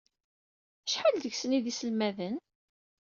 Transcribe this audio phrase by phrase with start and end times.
[0.87, 2.35] Acḥal seg-sen ay d iselmaden?